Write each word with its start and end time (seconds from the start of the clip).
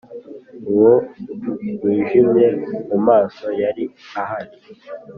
uwo 0.71 0.93
wijimye 1.83 2.47
mumaso 2.87 3.47
yari 3.61 3.83
ahari 4.21 4.57